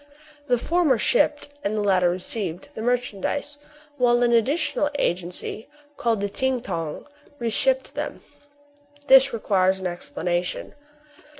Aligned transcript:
The 0.47 0.57
for 0.57 0.83
mer 0.83 0.97
shipped, 0.97 1.49
and 1.63 1.77
the 1.77 1.83
latter 1.83 2.09
received, 2.09 2.69
the 2.73 2.81
merchan 2.81 3.21
dise; 3.21 3.59
while 3.97 4.23
an 4.23 4.33
additional 4.33 4.89
agency, 4.97 5.69
called 5.95 6.21
the 6.21 6.27
Ting 6.27 6.59
Tong, 6.59 7.05
re 7.37 7.51
shipped 7.51 7.93
them. 7.93 8.21
This 9.05 9.31
requires 9.31 9.79
an 9.79 9.85
explanation. 9.85 10.73